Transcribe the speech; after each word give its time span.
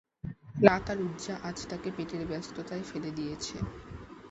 লাত 0.57 0.85
আর 0.91 0.99
উজ্জা 1.05 1.35
আজ 1.43 1.57
তাকে 1.69 1.89
পেটের 1.95 2.23
ব্যস্ততায় 2.27 2.85
ফেলে 2.89 3.09
দিয়েছে। 3.17 3.57